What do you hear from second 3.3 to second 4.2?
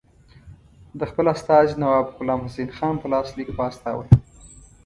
لیک واستاوه.